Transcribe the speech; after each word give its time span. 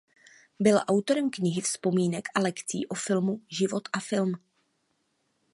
Byl 0.59 0.79
autorem 0.87 1.29
knihy 1.29 1.61
vzpomínek 1.61 2.23
a 2.35 2.39
lekcí 2.39 2.87
o 2.87 2.93
filmu 2.95 3.41
"Život 3.49 3.83
a 3.93 3.99
film". 3.99 4.31